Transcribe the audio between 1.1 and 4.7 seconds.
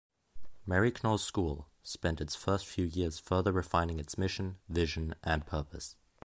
School spent its first few years further refining its mission,